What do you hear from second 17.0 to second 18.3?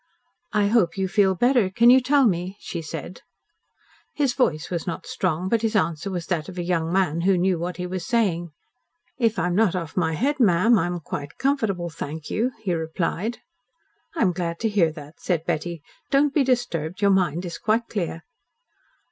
Your mind is quite clear."